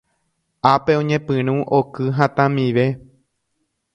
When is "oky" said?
1.77-2.03